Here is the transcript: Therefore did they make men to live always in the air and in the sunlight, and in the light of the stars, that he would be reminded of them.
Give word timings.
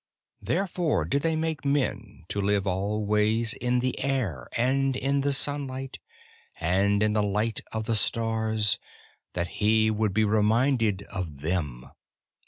Therefore 0.41 1.05
did 1.05 1.21
they 1.21 1.35
make 1.35 1.63
men 1.63 2.25
to 2.29 2.41
live 2.41 2.65
always 2.65 3.53
in 3.53 3.81
the 3.81 3.99
air 3.99 4.49
and 4.57 4.95
in 4.95 5.21
the 5.21 5.31
sunlight, 5.31 5.99
and 6.59 7.03
in 7.03 7.13
the 7.13 7.21
light 7.21 7.61
of 7.71 7.83
the 7.83 7.95
stars, 7.95 8.79
that 9.33 9.47
he 9.61 9.91
would 9.91 10.11
be 10.11 10.23
reminded 10.25 11.03
of 11.03 11.41
them. 11.41 11.91